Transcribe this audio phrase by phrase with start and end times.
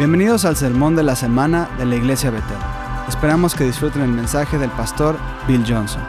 [0.00, 2.56] Bienvenidos al sermón de la semana de la Iglesia Betel.
[3.06, 6.02] Esperamos que disfruten el mensaje del pastor Bill Johnson.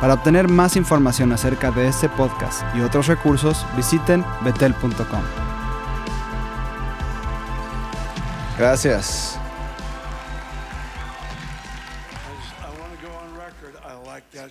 [0.00, 5.22] Para obtener más información acerca de este podcast y otros recursos, visiten betel.com.
[8.58, 9.38] Gracias.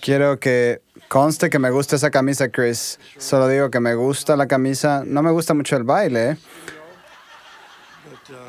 [0.02, 2.98] Quiero que conste que me gusta esa camisa, Chris.
[3.18, 5.04] Solo digo que me gusta la camisa.
[5.06, 6.30] No me gusta mucho el baile.
[6.30, 6.38] ¿eh?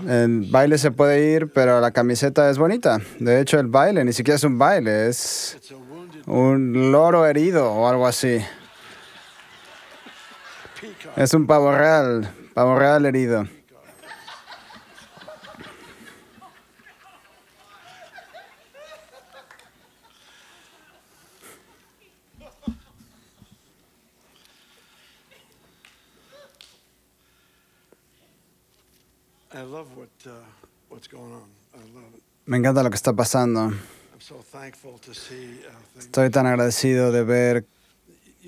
[0.07, 2.99] El baile se puede ir, pero la camiseta es bonita.
[3.19, 5.57] De hecho, el baile ni siquiera es un baile, es
[6.27, 8.41] un loro herido o algo así.
[11.17, 13.47] Es un pavo real, pavo real herido.
[32.45, 33.73] Me encanta lo que está pasando.
[35.99, 37.65] Estoy tan agradecido de ver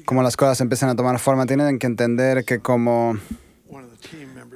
[0.05, 1.47] cómo las cosas empiezan a tomar forma.
[1.47, 3.19] Tienen que entender que como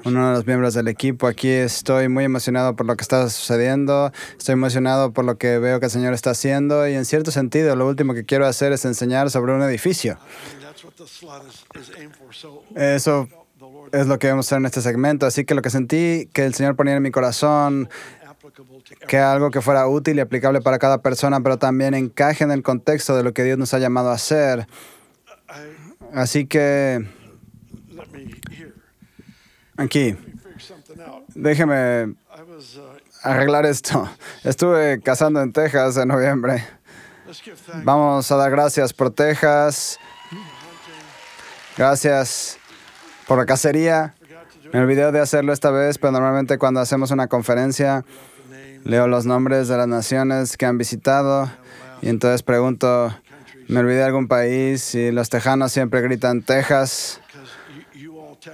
[0.05, 4.13] uno de los miembros del equipo aquí estoy muy emocionado por lo que está sucediendo,
[4.37, 7.77] estoy emocionado por lo que veo que el Señor está haciendo y en cierto sentido
[7.77, 10.19] lo último que quiero hacer es enseñar sobre un edificio.
[12.75, 13.29] Eso
[13.91, 15.27] es lo que vamos a hacer en este segmento.
[15.27, 17.89] Así que lo que sentí que el Señor ponía en mi corazón,
[19.09, 22.63] que algo que fuera útil y aplicable para cada persona, pero también encaje en el
[22.63, 24.67] contexto de lo que Dios nos ha llamado a hacer.
[26.15, 27.07] Así que
[29.77, 30.17] aquí,
[31.35, 32.15] déjeme
[33.23, 34.09] arreglar esto.
[34.45, 36.65] Estuve cazando en Texas en noviembre.
[37.85, 39.99] Vamos a dar gracias por Texas.
[41.77, 42.59] Gracias
[43.27, 44.15] por la cacería.
[44.73, 48.05] Me olvidé de hacerlo esta vez, pero normalmente cuando hacemos una conferencia
[48.85, 51.51] leo los nombres de las naciones que han visitado
[52.01, 53.15] y entonces pregunto,
[53.69, 54.95] ¿me olvidé de algún país?
[54.95, 57.21] Y los tejanos siempre gritan Texas,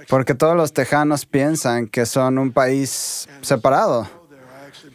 [0.07, 4.07] porque todos los tejanos piensan que son un país separado.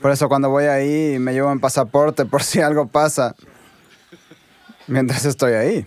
[0.01, 3.35] Por eso cuando voy ahí me llevo un pasaporte por si algo pasa
[4.87, 5.87] mientras estoy ahí.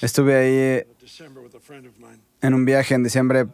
[0.00, 0.86] Estuve ahí
[2.40, 3.46] en un viaje en diciembre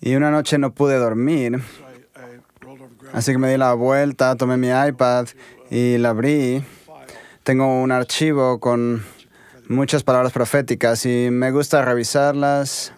[0.00, 1.60] y una noche no pude dormir.
[3.12, 5.28] Así que me di la vuelta, tomé mi iPad
[5.70, 6.62] y la abrí.
[7.42, 9.04] Tengo un archivo con
[9.68, 12.92] muchas palabras proféticas y me gusta revisarlas.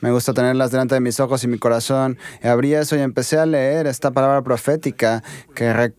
[0.00, 2.18] Me gusta tenerlas delante de mis ojos y mi corazón.
[2.42, 5.22] Y abrí eso y empecé a leer esta palabra profética
[5.54, 5.92] que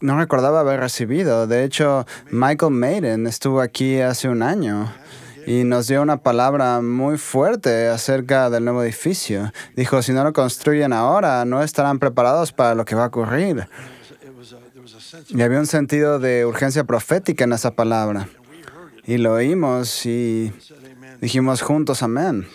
[0.00, 1.46] no recordaba haber recibido.
[1.46, 4.92] De hecho, Michael Maiden estuvo aquí hace un año
[5.46, 9.52] y nos dio una palabra muy fuerte acerca del nuevo edificio.
[9.76, 13.68] Dijo, si no lo construyen ahora, no estarán preparados para lo que va a ocurrir.
[15.28, 18.28] Y había un sentido de urgencia profética en esa palabra.
[19.06, 20.52] Y lo oímos y
[21.20, 22.46] dijimos juntos, amén.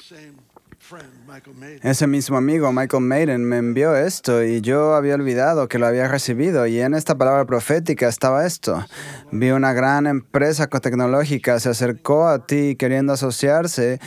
[1.82, 6.08] Ese mismo amigo, Michael Maiden, me envió esto y yo había olvidado que lo había
[6.08, 8.86] recibido y en esta palabra profética estaba esto.
[9.32, 14.00] Vi una gran empresa tecnológica se acercó a ti queriendo asociarse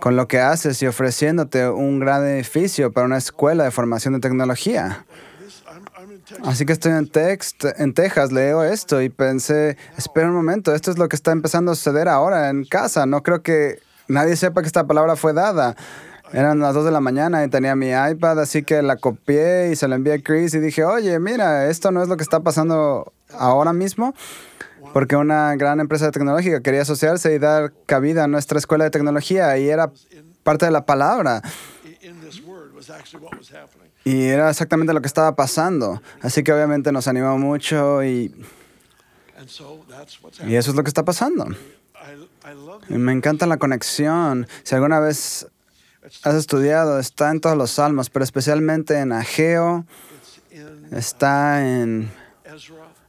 [0.00, 4.20] con lo que haces y ofreciéndote un gran edificio para una escuela de formación de
[4.20, 5.06] tecnología.
[6.44, 10.90] Así que estoy en, text, en Texas, leo esto y pensé, espera un momento, esto
[10.90, 13.06] es lo que está empezando a suceder ahora en casa.
[13.06, 15.76] No creo que nadie sepa que esta palabra fue dada.
[16.32, 19.76] Eran las 2 de la mañana y tenía mi iPad, así que la copié y
[19.76, 22.40] se la envié a Chris y dije, oye, mira, esto no es lo que está
[22.40, 24.14] pasando ahora mismo,
[24.94, 29.58] porque una gran empresa tecnológica quería asociarse y dar cabida a nuestra escuela de tecnología
[29.58, 29.92] y era
[30.42, 31.42] parte de la palabra.
[34.04, 36.02] Y era exactamente lo que estaba pasando.
[36.22, 38.34] Así que obviamente nos animó mucho y,
[40.46, 41.46] y eso es lo que está pasando.
[42.88, 44.48] Me encanta la conexión.
[44.64, 45.46] Si alguna vez
[46.24, 49.86] has estudiado, está en todos los salmos, pero especialmente en Ageo,
[50.90, 52.10] está en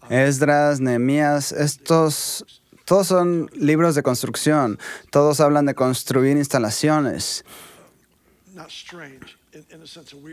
[0.10, 2.46] Esdras, Nehemías, estos
[2.86, 4.78] todos son libros de construcción,
[5.10, 7.46] todos hablan de construir instalaciones.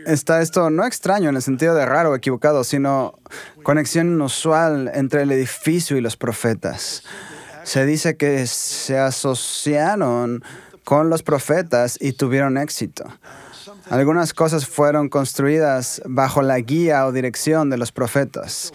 [0.05, 3.17] Está esto no extraño en el sentido de raro o equivocado, sino
[3.63, 7.03] conexión inusual entre el edificio y los profetas.
[7.63, 10.43] Se dice que se asociaron
[10.91, 13.05] con los profetas y tuvieron éxito.
[13.89, 18.73] Algunas cosas fueron construidas bajo la guía o dirección de los profetas.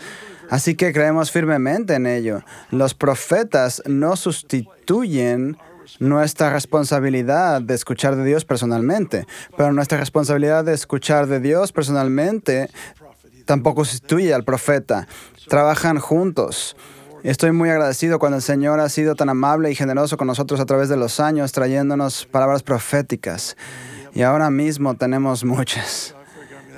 [0.49, 2.43] Así que creemos firmemente en ello.
[2.71, 5.59] Los profetas no sustituyen
[6.01, 12.71] nuestra responsabilidad de escuchar de Dios personalmente, pero nuestra responsabilidad de escuchar de Dios personalmente
[13.45, 15.07] tampoco sustituye al profeta.
[15.49, 16.77] Trabajan juntos.
[17.26, 20.64] Estoy muy agradecido cuando el Señor ha sido tan amable y generoso con nosotros a
[20.64, 23.56] través de los años, trayéndonos palabras proféticas.
[24.14, 26.14] Y ahora mismo tenemos muchas.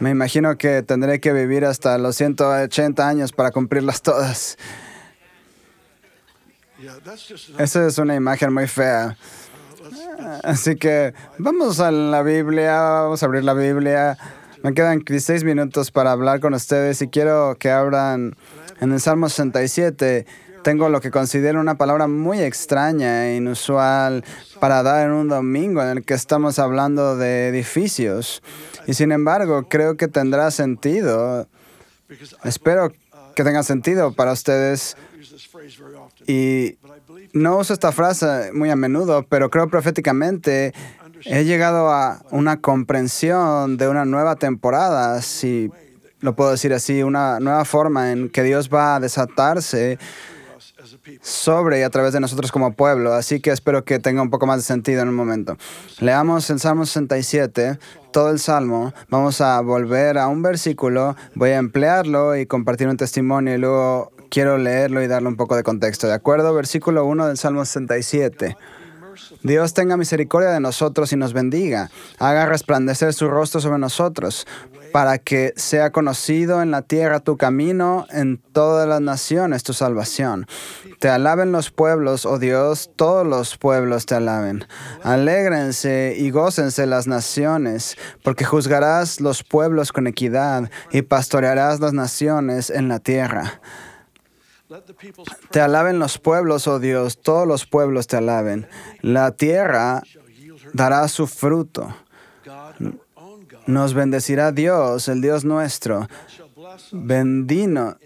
[0.01, 4.57] Me imagino que tendré que vivir hasta los 180 años para cumplirlas todas.
[7.59, 9.19] Esa es una imagen muy fea.
[10.45, 14.17] Así que vamos a la Biblia, vamos a abrir la Biblia.
[14.63, 18.35] Me quedan 16 minutos para hablar con ustedes y quiero que abran
[18.81, 20.27] en el Salmo 67.
[20.63, 24.25] Tengo lo que considero una palabra muy extraña e inusual
[24.61, 28.43] para dar en un domingo en el que estamos hablando de edificios.
[28.87, 31.47] Y sin embargo, creo que tendrá sentido.
[32.45, 32.93] Espero
[33.35, 34.97] que tenga sentido para ustedes
[36.27, 36.79] y
[37.33, 40.73] no uso esta frase muy a menudo, pero creo proféticamente
[41.25, 45.71] he llegado a una comprensión de una nueva temporada, si
[46.21, 49.99] lo puedo decir así, una nueva forma en que Dios va a desatarse
[51.21, 53.13] sobre y a través de nosotros como pueblo.
[53.15, 55.57] Así que espero que tenga un poco más de sentido en un momento.
[56.01, 57.79] Leamos el Salmo 67,
[58.13, 58.93] todo el Salmo.
[59.09, 64.13] Vamos a volver a un versículo, voy a emplearlo y compartir un testimonio y luego
[64.31, 66.07] quiero leerlo y darle un poco de contexto.
[66.07, 66.55] ¿De acuerdo?
[66.55, 68.57] Versículo 1 del Salmo 67.
[69.43, 71.91] Dios tenga misericordia de nosotros y nos bendiga.
[72.19, 74.47] Haga resplandecer su rostro sobre nosotros,
[74.93, 80.47] para que sea conocido en la tierra tu camino, en todas las naciones tu salvación.
[81.01, 84.67] Te alaben los pueblos, oh Dios, todos los pueblos te alaben.
[85.03, 92.71] Alégrense y gócense las naciones, porque juzgarás los pueblos con equidad y pastorearás las naciones
[92.71, 93.61] en la tierra.
[95.51, 98.69] Te alaben los pueblos, oh Dios, todos los pueblos te alaben.
[99.01, 100.03] La tierra
[100.73, 101.95] dará su fruto.
[103.69, 106.09] Nos bendecirá Dios, el Dios nuestro.
[106.91, 107.99] Bendino,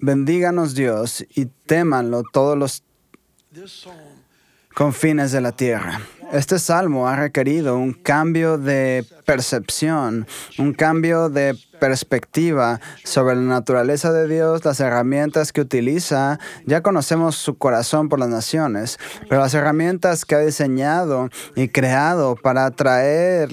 [0.00, 2.82] bendíganos Dios y témanlo todos los
[4.74, 6.00] confines de la tierra.
[6.32, 10.26] Este salmo ha requerido un cambio de percepción,
[10.56, 16.38] un cambio de perspectiva sobre la naturaleza de Dios, las herramientas que utiliza.
[16.64, 18.98] Ya conocemos su corazón por las naciones,
[19.28, 23.50] pero las herramientas que ha diseñado y creado para atraer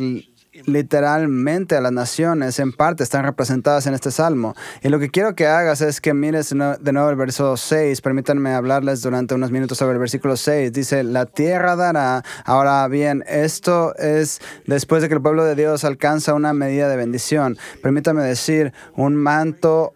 [0.65, 4.55] literalmente a las naciones, en parte están representadas en este salmo.
[4.81, 8.01] Y lo que quiero que hagas es que mires de nuevo el verso 6.
[8.01, 10.71] Permítanme hablarles durante unos minutos sobre el versículo 6.
[10.71, 12.23] Dice, la tierra dará.
[12.45, 16.95] Ahora bien, esto es después de que el pueblo de Dios alcanza una medida de
[16.95, 17.57] bendición.
[17.81, 19.93] Permítame decir, un manto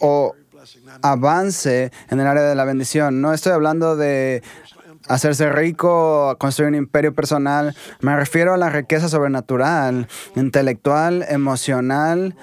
[0.00, 0.34] o
[1.02, 3.20] avance en el área de la bendición.
[3.20, 4.42] No estoy hablando de
[5.06, 7.74] hacerse rico, construir un imperio personal.
[8.00, 12.34] Me refiero a la riqueza sobrenatural, intelectual, emocional,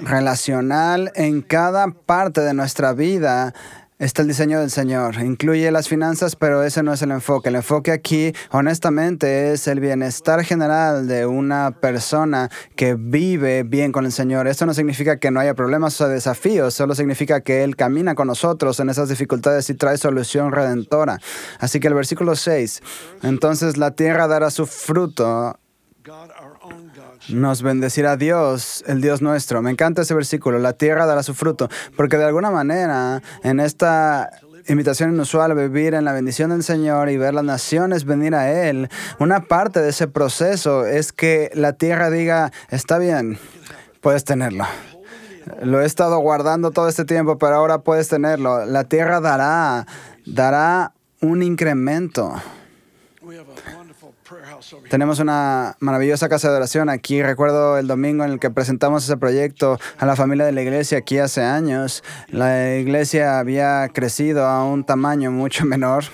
[0.00, 3.54] relacional en cada parte de nuestra vida
[4.02, 5.22] está el diseño del Señor.
[5.22, 7.50] Incluye las finanzas, pero ese no es el enfoque.
[7.50, 14.04] El enfoque aquí, honestamente, es el bienestar general de una persona que vive bien con
[14.04, 14.48] el Señor.
[14.48, 18.26] Esto no significa que no haya problemas o desafíos, solo significa que Él camina con
[18.26, 21.20] nosotros en esas dificultades y trae solución redentora.
[21.60, 22.82] Así que el versículo 6,
[23.22, 25.56] entonces la tierra dará su fruto
[27.28, 29.62] nos bendecirá Dios, el Dios nuestro.
[29.62, 34.30] Me encanta ese versículo, la tierra dará su fruto, porque de alguna manera en esta
[34.68, 38.68] invitación inusual a vivir en la bendición del Señor y ver las naciones venir a
[38.68, 38.88] Él,
[39.18, 43.38] una parte de ese proceso es que la tierra diga, está bien,
[44.00, 44.64] puedes tenerlo.
[45.62, 48.64] Lo he estado guardando todo este tiempo, pero ahora puedes tenerlo.
[48.64, 49.86] La tierra dará,
[50.24, 52.32] dará un incremento.
[54.88, 57.22] Tenemos una maravillosa casa de oración aquí.
[57.22, 60.98] Recuerdo el domingo en el que presentamos ese proyecto a la familia de la iglesia
[60.98, 62.02] aquí hace años.
[62.28, 66.04] La iglesia había crecido a un tamaño mucho menor.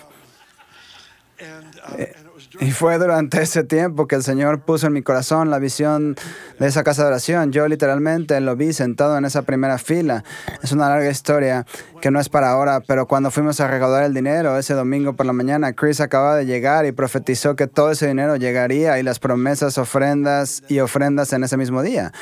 [2.60, 6.16] Y fue durante ese tiempo que el Señor puso en mi corazón la visión
[6.58, 7.52] de esa casa de oración.
[7.52, 10.24] Yo literalmente lo vi sentado en esa primera fila.
[10.62, 11.66] Es una larga historia
[12.00, 15.26] que no es para ahora, pero cuando fuimos a recaudar el dinero ese domingo por
[15.26, 19.18] la mañana, Chris acababa de llegar y profetizó que todo ese dinero llegaría y las
[19.18, 22.12] promesas, ofrendas y ofrendas en ese mismo día.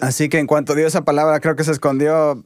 [0.00, 2.42] Así que en cuanto dio esa palabra, creo que se escondió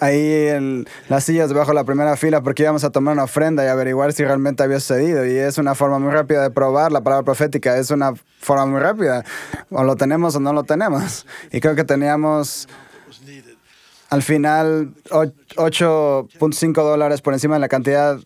[0.00, 3.64] ahí en las sillas debajo de la primera fila porque íbamos a tomar una ofrenda
[3.64, 5.26] y averiguar si realmente había sucedido.
[5.26, 7.76] Y es una forma muy rápida de probar la palabra profética.
[7.76, 9.24] Es una forma muy rápida.
[9.70, 11.26] O lo tenemos o no lo tenemos.
[11.52, 12.68] Y creo que teníamos
[14.10, 18.18] al final 8.5 dólares por encima de la cantidad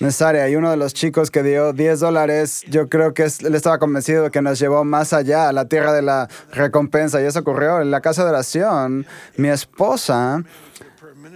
[0.00, 0.48] necesaria.
[0.48, 4.24] Y uno de los chicos que dio 10 dólares, yo creo que él estaba convencido
[4.24, 7.20] de que nos llevó más allá, a la tierra de la recompensa.
[7.20, 9.06] Y eso ocurrió en la casa de oración.
[9.36, 10.42] Mi esposa,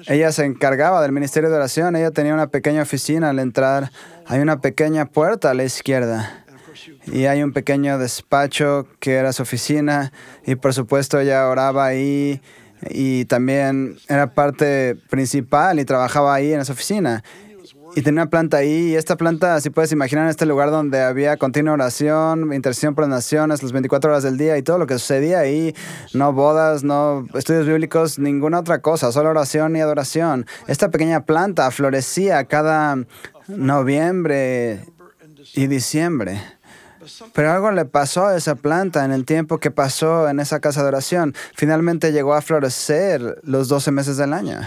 [0.06, 1.96] ella se encargaba del ministerio de oración.
[1.96, 3.90] Ella tenía una pequeña oficina al entrar.
[4.26, 6.44] Hay una pequeña puerta a la izquierda.
[7.06, 10.12] Y hay un pequeño despacho que era su oficina.
[10.46, 12.40] Y por supuesto ella oraba ahí
[12.88, 17.24] y también era parte principal y trabajaba ahí en esa oficina.
[17.94, 21.36] Y tenía una planta ahí, y esta planta, si puedes imaginar, este lugar donde había
[21.36, 24.98] continua oración, intercesión por las naciones, las 24 horas del día y todo lo que
[24.98, 25.74] sucedía ahí,
[26.12, 30.46] no bodas, no estudios bíblicos, ninguna otra cosa, solo oración y adoración.
[30.66, 32.96] Esta pequeña planta florecía cada
[33.48, 34.84] noviembre
[35.54, 36.40] y diciembre.
[37.32, 40.82] Pero algo le pasó a esa planta en el tiempo que pasó en esa casa
[40.82, 41.34] de oración.
[41.54, 44.60] Finalmente llegó a florecer los 12 meses del año.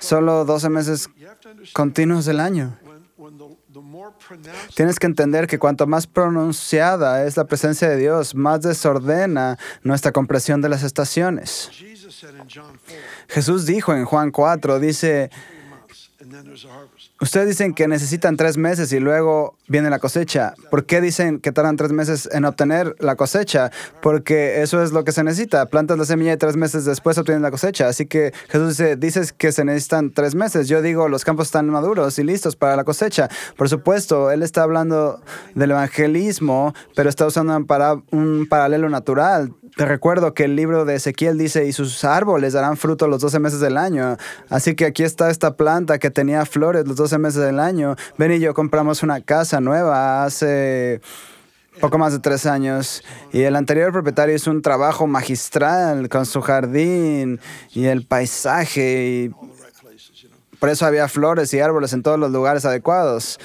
[0.00, 1.10] Solo 12 meses
[1.72, 2.78] continuos del año.
[4.74, 10.12] Tienes que entender que cuanto más pronunciada es la presencia de Dios, más desordena nuestra
[10.12, 11.70] comprensión de las estaciones.
[13.28, 15.30] Jesús dijo en Juan 4, dice,
[17.20, 20.54] Ustedes dicen que necesitan tres meses y luego viene la cosecha.
[20.70, 23.70] ¿Por qué dicen que tardan tres meses en obtener la cosecha?
[24.00, 25.66] Porque eso es lo que se necesita.
[25.66, 27.88] Plantas la semilla y tres meses después obtienes la cosecha.
[27.88, 30.68] Así que Jesús dice, dices que se necesitan tres meses.
[30.68, 33.28] Yo digo, los campos están maduros y listos para la cosecha.
[33.56, 35.20] Por supuesto, Él está hablando
[35.54, 37.54] del evangelismo, pero está usando
[38.10, 42.78] un paralelo natural te recuerdo que el libro de Ezequiel dice, y sus árboles darán
[42.78, 44.16] fruto los 12 meses del año.
[44.48, 47.94] Así que aquí está esta planta que tenía flores los 12 meses del año.
[48.16, 51.02] Ben y yo compramos una casa nueva hace
[51.78, 56.40] poco más de tres años y el anterior propietario hizo un trabajo magistral con su
[56.40, 57.38] jardín
[57.74, 59.30] y el paisaje y
[60.58, 63.38] por eso había flores y árboles en todos los lugares adecuados.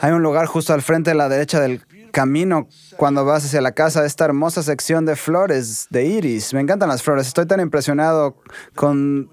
[0.00, 3.72] Hay un lugar justo al frente de la derecha del camino cuando vas hacia la
[3.72, 6.54] casa, esta hermosa sección de flores, de iris.
[6.54, 7.26] Me encantan las flores.
[7.26, 8.36] Estoy tan impresionado
[8.74, 9.30] con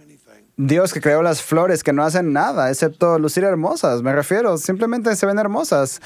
[0.58, 4.02] Dios que creó las flores que no hacen nada, excepto lucir hermosas.
[4.02, 6.02] Me refiero, simplemente se ven hermosas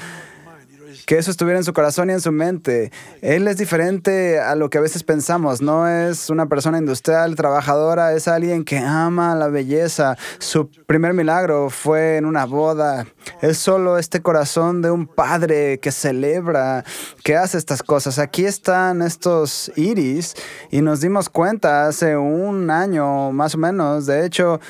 [1.06, 2.92] que eso estuviera en su corazón y en su mente.
[3.20, 5.60] Él es diferente a lo que a veces pensamos.
[5.60, 10.16] No es una persona industrial, trabajadora, es alguien que ama la belleza.
[10.38, 13.06] Su primer milagro fue en una boda.
[13.40, 16.84] Es solo este corazón de un padre que celebra,
[17.24, 18.18] que hace estas cosas.
[18.18, 20.34] Aquí están estos iris
[20.70, 24.06] y nos dimos cuenta hace un año más o menos.
[24.06, 24.60] De hecho,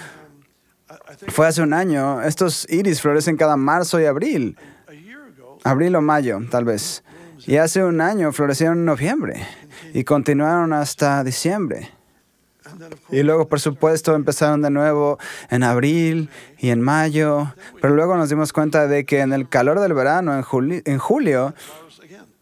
[1.29, 2.23] fue hace un año.
[2.23, 4.57] Estos iris florecen cada marzo y abril
[5.65, 7.03] abril o mayo, tal vez.
[7.47, 9.47] Y hace un año florecieron en noviembre
[9.93, 11.91] y continuaron hasta diciembre.
[13.11, 15.19] Y luego, por supuesto, empezaron de nuevo
[15.51, 19.81] en abril y en mayo, pero luego nos dimos cuenta de que en el calor
[19.81, 21.55] del verano, en, en julio,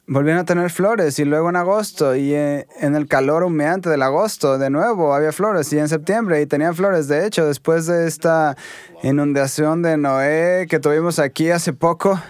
[0.06, 4.02] volvieron a tener flores y luego en agosto y eh, en el calor humeante del
[4.02, 7.06] agosto de nuevo había flores y en septiembre y tenían flores.
[7.06, 8.56] De hecho, después de esta
[9.04, 12.20] inundación de Noé que tuvimos aquí hace poco,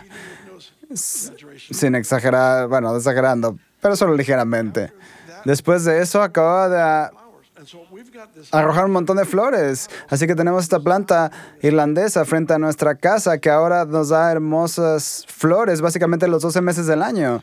[1.71, 4.93] sin exagerar, bueno, exagerando, pero solo ligeramente.
[5.45, 7.11] Después de eso acaba de
[8.53, 9.89] arrojar un montón de flores.
[10.09, 11.31] Así que tenemos esta planta
[11.63, 16.87] irlandesa frente a nuestra casa que ahora nos da hermosas flores básicamente los 12 meses
[16.87, 17.43] del año.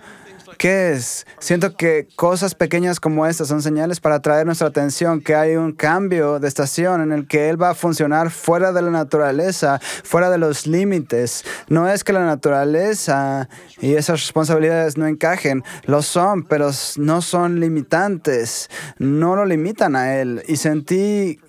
[0.58, 1.28] ¿Qué es?
[1.40, 5.72] Siento que cosas pequeñas como estas son señales para atraer nuestra atención, que hay un
[5.72, 10.32] cambio de estación en el que Él va a funcionar fuera de la naturaleza, fuera
[10.32, 11.46] de los límites.
[11.68, 17.60] No es que la naturaleza y esas responsabilidades no encajen, lo son, pero no son
[17.60, 20.07] limitantes, no lo limitan a
[20.48, 21.40] Y sentí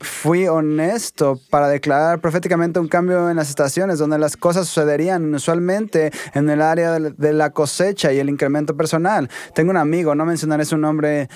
[0.00, 6.10] fui honesto para declarar proféticamente un cambio en las estaciones donde las cosas sucederían usualmente
[6.34, 9.30] en el área de la cosecha y el incremento personal.
[9.54, 11.28] Tengo un amigo, no mencionaré su nombre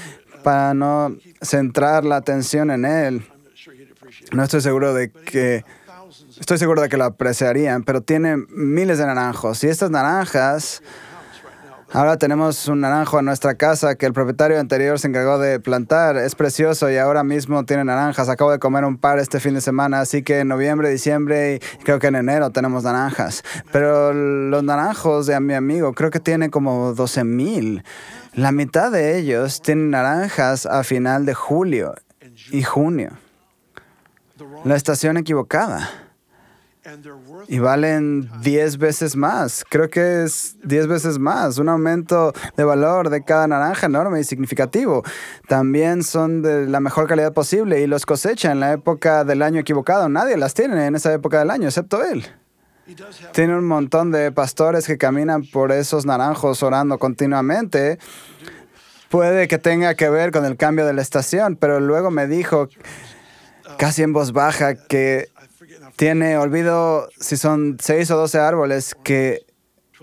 [0.43, 3.27] para no centrar la atención en él.
[4.33, 5.65] No estoy seguro de que
[6.39, 10.83] estoy seguro de que lo apreciarían, pero tiene miles de naranjos y estas naranjas
[11.93, 16.17] Ahora tenemos un naranjo en nuestra casa que el propietario anterior se encargó de plantar.
[16.17, 18.29] Es precioso y ahora mismo tiene naranjas.
[18.29, 21.85] Acabo de comer un par este fin de semana, así que en noviembre, diciembre y
[21.85, 23.45] creo que en enero tenemos naranjas.
[23.71, 27.85] Pero los naranjos de mi amigo creo que tiene como 12 mil.
[28.35, 31.95] La mitad de ellos tienen naranjas a final de julio
[32.51, 33.13] y junio.
[34.65, 36.06] La estación equivocada.
[37.49, 39.65] Y valen 10 veces más.
[39.69, 41.59] Creo que es 10 veces más.
[41.59, 45.03] Un aumento de valor de cada naranja enorme y significativo.
[45.49, 49.61] También son de la mejor calidad posible y los cosecha en la época del año
[49.61, 50.09] equivocado.
[50.09, 52.27] Nadie las tiene en esa época del año, excepto él.
[53.33, 57.99] Tiene un montón de pastores que caminan por esos naranjos orando continuamente.
[59.09, 62.69] Puede que tenga que ver con el cambio de la estación, pero luego me dijo,
[63.77, 65.31] casi en voz baja, que
[65.97, 69.47] tiene, olvido si son 6 o 12 árboles que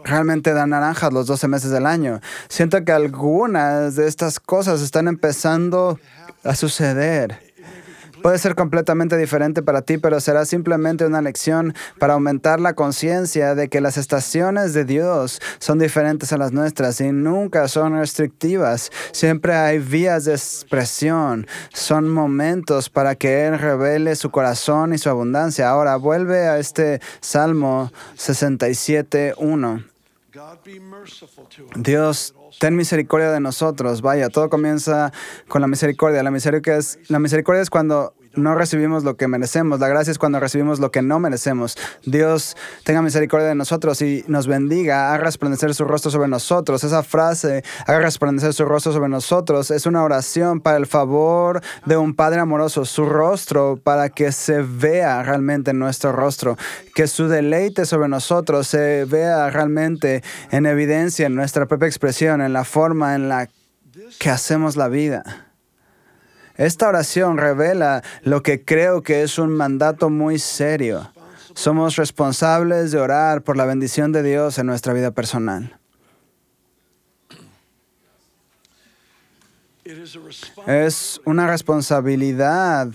[0.04, 2.20] realmente dan naranjas los 12 meses del año.
[2.50, 6.00] Siento que algunas de estas cosas están empezando
[6.44, 7.53] a suceder.
[8.24, 13.54] Puede ser completamente diferente para ti, pero será simplemente una lección para aumentar la conciencia
[13.54, 18.92] de que las estaciones de Dios son diferentes a las nuestras y nunca son restrictivas.
[19.12, 21.48] Siempre hay vías de expresión.
[21.74, 25.70] Son momentos para que Él revele su corazón y su abundancia.
[25.70, 29.93] Ahora vuelve a este Salmo 67.1.
[31.76, 34.02] Dios, ten misericordia de nosotros.
[34.02, 35.14] Vaya, todo comienza
[35.48, 36.24] con la misericordia.
[36.24, 39.80] La misericordia es, la misericordia es cuando no recibimos lo que merecemos.
[39.80, 41.78] La gracia es cuando recibimos lo que no merecemos.
[42.06, 46.84] Dios tenga misericordia de nosotros y nos bendiga, haga resplandecer su rostro sobre nosotros.
[46.84, 51.98] Esa frase, haga resplandecer su rostro sobre nosotros, es una oración para el favor de
[51.98, 56.58] un Padre amoroso, su rostro, para que se vea realmente en nuestro rostro,
[56.96, 62.54] que su deleite sobre nosotros se vea realmente en evidencia en nuestra propia expresión, en
[62.54, 63.50] la forma en la
[64.20, 65.53] que hacemos la vida.
[66.56, 71.12] Esta oración revela lo que creo que es un mandato muy serio.
[71.56, 75.80] Somos responsables de orar por la bendición de Dios en nuestra vida personal.
[80.68, 82.90] Es una responsabilidad.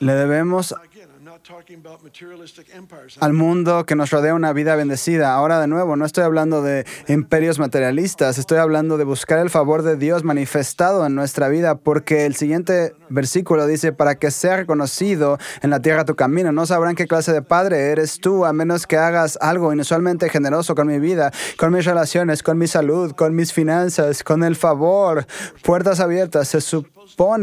[0.00, 0.74] Le debemos
[3.20, 5.34] al mundo que nos rodea una vida bendecida.
[5.34, 9.82] Ahora de nuevo, no estoy hablando de imperios materialistas, estoy hablando de buscar el favor
[9.82, 15.38] de Dios manifestado en nuestra vida, porque el siguiente versículo dice, para que sea reconocido
[15.62, 18.86] en la tierra tu camino, no sabrán qué clase de padre eres tú, a menos
[18.86, 23.34] que hagas algo inusualmente generoso con mi vida, con mis relaciones, con mi salud, con
[23.34, 25.26] mis finanzas, con el favor,
[25.62, 26.48] puertas abiertas.
[26.48, 26.97] Se supone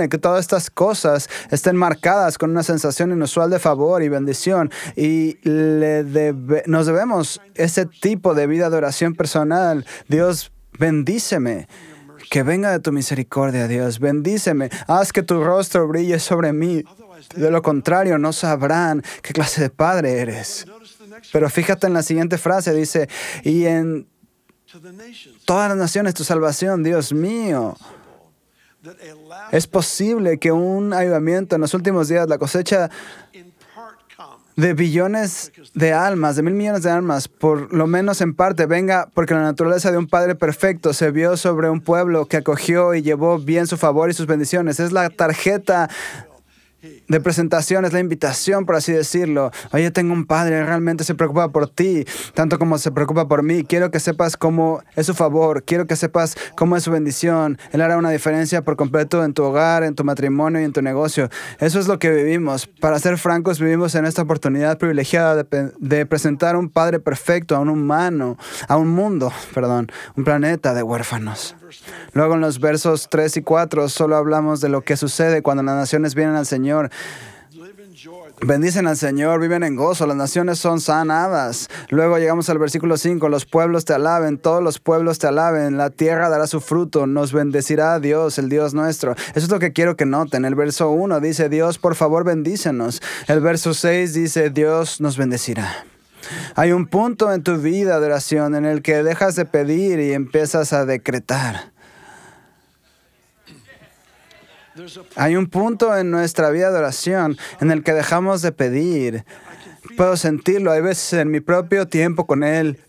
[0.09, 5.37] que todas estas cosas estén marcadas con una sensación inusual de favor y bendición y
[5.43, 6.03] le
[6.65, 9.85] nos debemos ese tipo de vida de oración personal.
[10.07, 11.67] Dios, bendíceme.
[12.29, 13.99] Que venga de tu misericordia, Dios.
[13.99, 14.69] Bendíceme.
[14.87, 16.83] Haz que tu rostro brille sobre mí.
[17.35, 20.65] De lo contrario, no sabrán qué clase de padre eres.
[21.31, 23.07] Pero fíjate en la siguiente frase, dice,
[23.43, 24.07] y en
[25.45, 27.75] todas las naciones tu salvación, Dios mío.
[29.51, 32.89] Es posible que un avivamiento en los últimos días, la cosecha
[34.55, 39.09] de billones de almas, de mil millones de almas, por lo menos en parte, venga
[39.13, 43.01] porque la naturaleza de un Padre perfecto se vio sobre un pueblo que acogió y
[43.01, 44.79] llevó bien su favor y sus bendiciones.
[44.79, 45.89] Es la tarjeta
[47.07, 49.51] de presentación, es la invitación, por así decirlo.
[49.71, 53.63] Oye, tengo un padre, realmente se preocupa por ti, tanto como se preocupa por mí.
[53.63, 57.57] Quiero que sepas cómo es su favor, quiero que sepas cómo es su bendición.
[57.71, 60.81] Él hará una diferencia por completo en tu hogar, en tu matrimonio y en tu
[60.81, 61.29] negocio.
[61.59, 62.67] Eso es lo que vivimos.
[62.67, 67.59] Para ser francos, vivimos en esta oportunidad privilegiada de, de presentar un padre perfecto a
[67.59, 71.55] un humano, a un mundo, perdón, un planeta de huérfanos.
[72.13, 75.75] Luego en los versos 3 y 4 solo hablamos de lo que sucede cuando las
[75.75, 76.89] naciones vienen al Señor.
[78.41, 81.69] Bendicen al Señor, viven en gozo, las naciones son sanadas.
[81.89, 85.89] Luego llegamos al versículo 5, los pueblos te alaben, todos los pueblos te alaben, la
[85.89, 89.13] tierra dará su fruto, nos bendecirá Dios, el Dios nuestro.
[89.13, 90.43] Eso es lo que quiero que noten.
[90.43, 93.01] El verso 1 dice, Dios, por favor, bendícenos.
[93.27, 95.85] El verso 6 dice, Dios nos bendecirá.
[96.55, 100.13] Hay un punto en tu vida de oración en el que dejas de pedir y
[100.13, 101.71] empiezas a decretar.
[105.15, 109.25] Hay un punto en nuestra vida de oración en el que dejamos de pedir.
[109.95, 112.79] Puedo sentirlo, hay veces en mi propio tiempo con Él.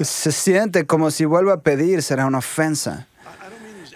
[0.00, 3.06] Se siente como si vuelva a pedir, será una ofensa.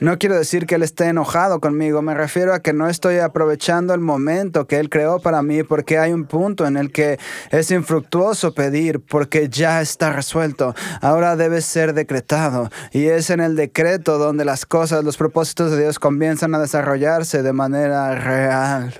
[0.01, 3.95] No quiero decir que Él esté enojado conmigo, me refiero a que no estoy aprovechando
[3.95, 7.19] el momento que Él creó para mí porque hay un punto en el que
[7.51, 10.75] es infructuoso pedir porque ya está resuelto.
[11.01, 15.83] Ahora debe ser decretado y es en el decreto donde las cosas, los propósitos de
[15.83, 18.95] Dios comienzan a desarrollarse de manera real.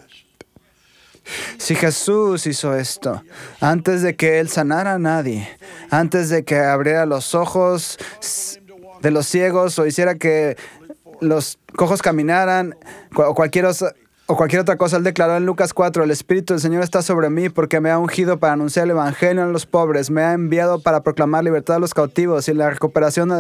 [1.59, 3.23] Si Jesús hizo esto,
[3.61, 5.49] antes de que Él sanara a nadie,
[5.91, 7.99] antes de que abriera los ojos
[9.05, 10.57] de los ciegos o hiciera que
[11.21, 12.77] los cojos caminaran
[13.17, 13.67] o cualquier
[14.27, 14.97] o cualquier otra cosa.
[14.97, 17.99] Él declaró en Lucas 4, el Espíritu del Señor está sobre mí porque me ha
[17.99, 21.79] ungido para anunciar el Evangelio a los pobres, me ha enviado para proclamar libertad a
[21.79, 23.33] los cautivos y la recuperación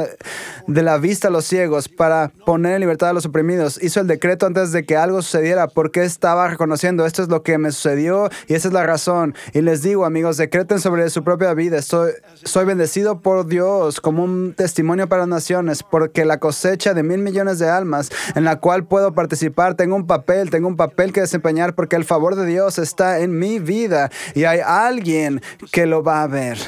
[0.66, 3.82] de la vista a los ciegos, para poner en libertad a los oprimidos.
[3.82, 7.56] Hizo el decreto antes de que algo sucediera porque estaba reconociendo, esto es lo que
[7.58, 9.34] me sucedió y esa es la razón.
[9.52, 11.80] Y les digo, amigos, decreten sobre su propia vida.
[11.82, 17.02] Soy, soy bendecido por Dios como un testimonio para las naciones porque la cosecha de
[17.02, 21.12] mil millones de almas en la cual puedo participar, tengo un papel, tengo un papel
[21.12, 25.40] que desempeñar porque el favor de Dios está en mi vida y hay alguien
[25.72, 26.58] que lo va a ver.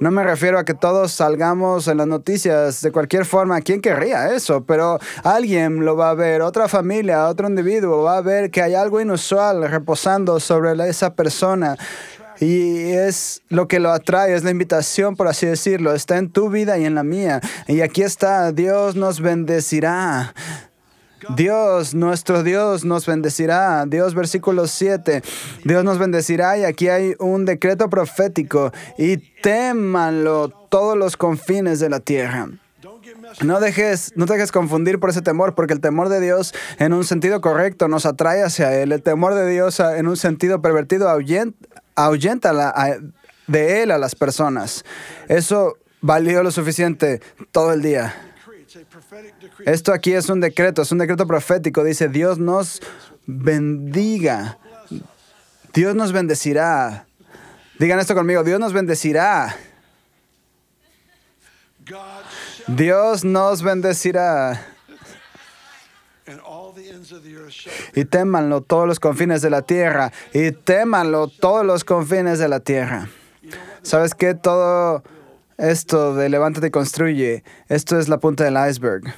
[0.00, 3.60] No me refiero a que todos salgamos en las noticias de cualquier forma.
[3.60, 4.64] ¿Quién querría eso?
[4.64, 8.74] Pero alguien lo va a ver, otra familia, otro individuo va a ver que hay
[8.74, 11.76] algo inusual reposando sobre esa persona.
[12.40, 15.94] Y es lo que lo atrae, es la invitación, por así decirlo.
[15.94, 17.40] Está en tu vida y en la mía.
[17.68, 20.34] Y aquí está, Dios nos bendecirá.
[21.30, 23.84] Dios, nuestro Dios nos bendecirá.
[23.86, 25.22] Dios, versículo 7.
[25.64, 28.72] Deus nos bendecirá y aquí hay un decreto profético.
[28.98, 32.48] Y témanlo todos los confines de la tierra.
[33.42, 36.92] No dejes, no te dejes confundir por ese temor, porque el temor de Dios en
[36.92, 38.92] un sentido correcto nos atrae hacia Él.
[38.92, 42.98] El temor de Dios en un sentido pervertido ahuyenta, la,
[43.46, 44.84] de Él a las personas.
[45.28, 48.33] Eso valió lo suficiente todo el día.
[49.66, 51.84] Esto aquí es un decreto, es un decreto profético.
[51.84, 52.80] Dice, Dios nos
[53.26, 54.58] bendiga.
[55.72, 57.06] Dios nos bendecirá.
[57.78, 59.56] Digan esto conmigo, Dios nos bendecirá.
[62.66, 64.66] Dios nos bendecirá.
[67.94, 70.12] Y témanlo todos los confines de la tierra.
[70.32, 73.08] Y témanlo todos los confines de la tierra.
[73.82, 74.34] ¿Sabes qué?
[74.34, 75.02] Todo
[75.58, 79.14] esto de levántate y construye, esto es la punta del iceberg.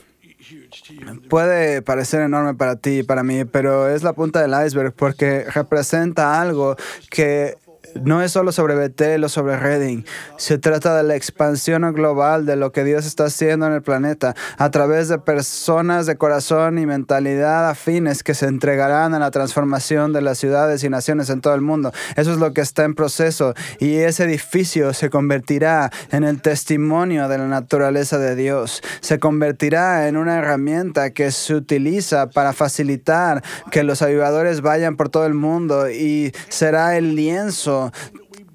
[1.28, 5.44] Puede parecer enorme para ti y para mí, pero es la punta del iceberg porque
[5.44, 6.76] representa algo
[7.10, 7.56] que
[8.04, 10.04] no es solo sobre Betel o sobre Reading.
[10.36, 14.34] Se trata de la expansión global de lo que Dios está haciendo en el planeta
[14.58, 20.12] a través de personas de corazón y mentalidad afines que se entregarán a la transformación
[20.12, 21.92] de las ciudades y naciones en todo el mundo.
[22.16, 27.28] Eso es lo que está en proceso y ese edificio se convertirá en el testimonio
[27.28, 28.82] de la naturaleza de Dios.
[29.00, 35.08] Se convertirá en una herramienta que se utiliza para facilitar que los avivadores vayan por
[35.08, 37.85] todo el mundo y será el lienzo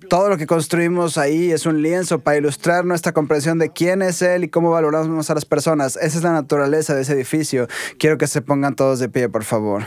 [0.09, 4.21] todo lo que construimos ahí es un lienzo para ilustrar nuestra comprensión de quién es
[4.21, 5.95] Él y cómo valoramos a las personas.
[5.95, 7.67] Esa es la naturaleza de ese edificio.
[7.97, 9.83] Quiero que se pongan todos de pie, por favor.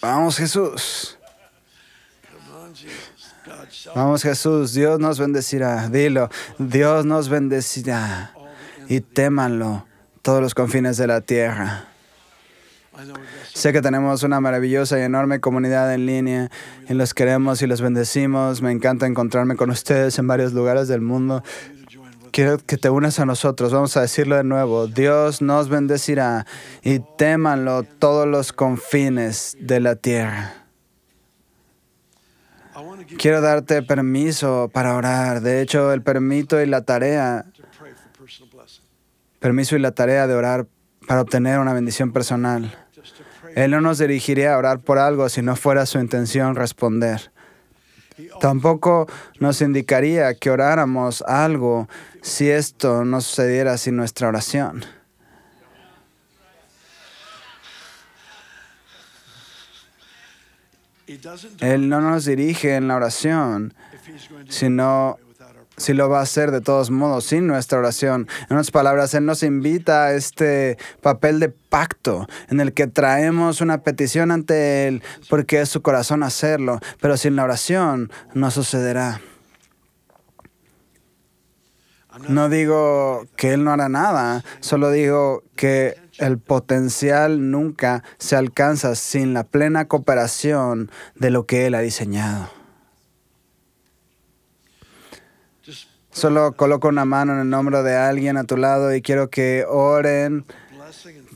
[0.00, 1.18] Vamos, Jesús.
[3.94, 5.88] Vamos Jesús, Dios nos bendecirá.
[5.88, 6.28] Dilo,
[6.58, 8.32] Dios nos bendecirá.
[8.88, 9.86] Y témanlo
[10.22, 11.86] todos los confines de la tierra.
[13.54, 16.50] Sé que tenemos una maravillosa y enorme comunidad en línea
[16.88, 18.60] y los queremos y los bendecimos.
[18.62, 21.42] Me encanta encontrarme con ustedes en varios lugares del mundo.
[22.32, 23.72] Quiero que te unas a nosotros.
[23.72, 24.86] Vamos a decirlo de nuevo.
[24.86, 26.46] Dios nos bendecirá
[26.82, 30.61] y témanlo todos los confines de la tierra.
[33.18, 35.40] Quiero darte permiso para orar.
[35.40, 37.46] De hecho, el permiso y la tarea,
[39.38, 40.66] permiso y la tarea de orar
[41.06, 42.76] para obtener una bendición personal.
[43.54, 47.32] Él no nos dirigiría a orar por algo si no fuera su intención responder.
[48.40, 49.06] Tampoco
[49.40, 51.88] nos indicaría que oráramos algo
[52.22, 54.84] si esto no sucediera sin nuestra oración.
[61.60, 63.74] Él no nos dirige en la oración,
[64.48, 65.18] sino
[65.76, 68.28] si lo va a hacer de todos modos sin nuestra oración.
[68.48, 73.60] En otras palabras, Él nos invita a este papel de pacto en el que traemos
[73.60, 79.20] una petición ante Él porque es su corazón hacerlo, pero sin la oración no sucederá.
[82.28, 88.94] No digo que Él no hará nada, solo digo que el potencial nunca se alcanza
[88.94, 92.50] sin la plena cooperación de lo que Él ha diseñado.
[96.10, 99.64] Solo coloco una mano en el nombre de alguien a tu lado y quiero que
[99.66, 100.44] oren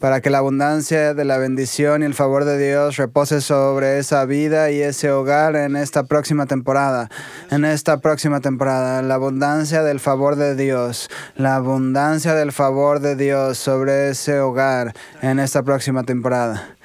[0.00, 4.24] para que la abundancia de la bendición y el favor de Dios repose sobre esa
[4.24, 7.08] vida y ese hogar en esta próxima temporada.
[7.50, 13.16] En esta próxima temporada, la abundancia del favor de Dios, la abundancia del favor de
[13.16, 16.76] Dios sobre ese hogar en esta próxima temporada.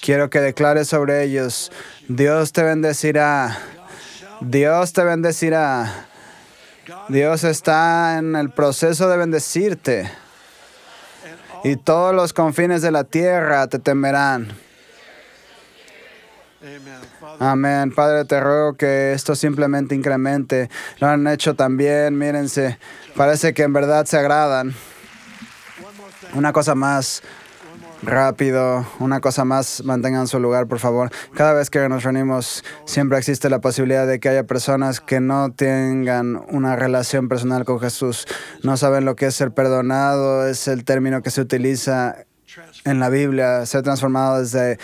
[0.00, 1.72] Quiero que declares sobre ellos,
[2.08, 3.58] Dios te bendecirá,
[4.40, 6.06] Dios te bendecirá.
[7.08, 10.10] Dios está en el proceso de bendecirte
[11.64, 14.48] y todos los confines de la tierra te temerán.
[17.38, 17.92] Amén.
[17.94, 20.68] Padre, te ruego que esto simplemente incremente.
[20.98, 22.78] Lo han hecho también, mírense.
[23.16, 24.74] Parece que en verdad se agradan.
[26.34, 27.22] Una cosa más
[28.02, 31.10] rápido, una cosa más, mantengan su lugar, por favor.
[31.34, 35.52] Cada vez que nos reunimos, siempre existe la posibilidad de que haya personas que no
[35.52, 38.26] tengan una relación personal con Jesús.
[38.62, 42.26] No saben lo que es ser perdonado, es el término que se utiliza
[42.84, 44.78] en la Biblia, ser transformado desde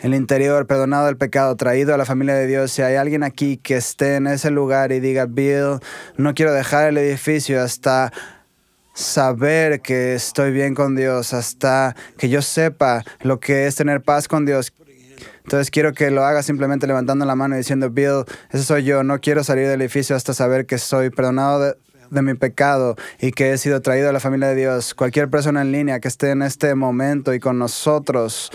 [0.00, 2.70] el interior, perdonado del pecado, traído a la familia de Dios.
[2.70, 5.78] Si hay alguien aquí que esté en ese lugar y diga, Bill,
[6.16, 8.12] no quiero dejar el edificio hasta
[8.96, 14.26] saber que estoy bien con Dios, hasta que yo sepa lo que es tener paz
[14.26, 14.72] con Dios.
[15.44, 19.04] Entonces quiero que lo haga simplemente levantando la mano y diciendo, Bill, ese soy yo,
[19.04, 21.76] no quiero salir del edificio hasta saber que soy perdonado de,
[22.10, 24.94] de mi pecado y que he sido traído a la familia de Dios.
[24.94, 28.50] Cualquier persona en línea que esté en este momento y con nosotros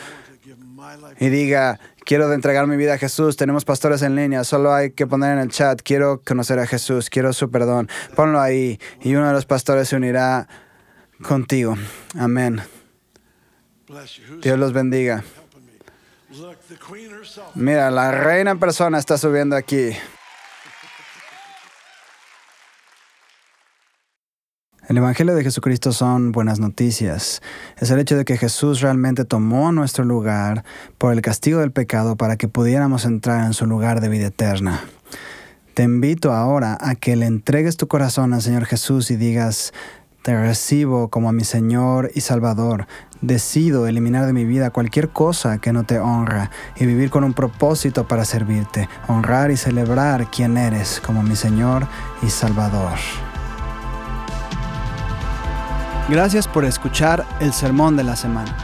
[1.19, 5.07] y diga, quiero entregar mi vida a Jesús, tenemos pastores en línea, solo hay que
[5.07, 9.27] poner en el chat, quiero conocer a Jesús, quiero su perdón, ponlo ahí y uno
[9.27, 10.47] de los pastores se unirá
[11.21, 11.75] contigo.
[12.17, 12.61] Amén.
[14.41, 15.23] Dios los bendiga.
[17.55, 19.91] Mira, la reina en persona está subiendo aquí.
[24.87, 27.41] El Evangelio de Jesucristo son buenas noticias.
[27.77, 30.65] Es el hecho de que Jesús realmente tomó nuestro lugar
[30.97, 34.81] por el castigo del pecado para que pudiéramos entrar en su lugar de vida eterna.
[35.75, 39.71] Te invito ahora a que le entregues tu corazón al Señor Jesús y digas,
[40.23, 42.87] te recibo como a mi Señor y Salvador.
[43.21, 47.33] Decido eliminar de mi vida cualquier cosa que no te honra y vivir con un
[47.33, 51.87] propósito para servirte, honrar y celebrar quién eres como mi Señor
[52.23, 52.97] y Salvador.
[56.09, 58.55] Gracias por escuchar el Sermón de la Semana.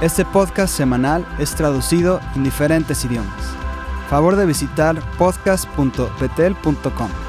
[0.00, 3.32] Este podcast semanal es traducido en diferentes idiomas.
[4.10, 7.23] Favor de visitar podcast.petel.com.